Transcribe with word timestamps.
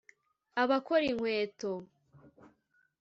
abakora 0.61 1.03
inkweto 1.11 1.71